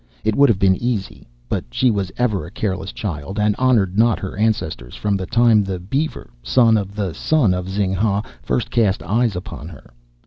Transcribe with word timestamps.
It 0.23 0.35
would 0.35 0.49
have 0.49 0.57
been 0.57 0.75
easy. 0.81 1.27
But 1.47 1.63
she 1.69 1.91
was 1.91 2.11
ever 2.17 2.43
a 2.43 2.49
careless 2.49 2.91
child, 2.91 3.37
and 3.37 3.55
honored 3.59 3.99
not 3.99 4.17
her 4.17 4.35
ancestors 4.35 4.95
from 4.95 5.15
the 5.15 5.27
time 5.27 5.63
the 5.63 5.79
Beaver, 5.79 6.31
son 6.41 6.75
of 6.75 6.95
the 6.95 7.13
son 7.13 7.53
of 7.53 7.69
Zing 7.69 7.93
ha, 7.93 8.23
first 8.41 8.71
cast 8.71 9.03
eyes 9.03 9.35
upon 9.35 9.67
her. 9.69 9.93